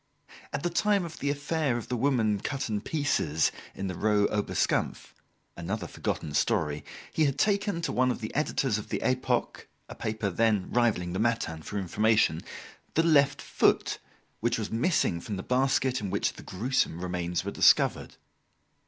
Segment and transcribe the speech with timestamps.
[0.51, 4.27] At the time of the affair of the woman cut in pieces in the Rue
[4.29, 5.13] Oberskampf
[5.55, 9.93] another forgotten story he had taken to one of the editors of the "Epoque," a
[9.93, 12.41] paper then rivalling the "Matin" for information,
[12.95, 13.99] the left foot,
[14.39, 18.15] which was missing from the basket in which the gruesome remains were discovered.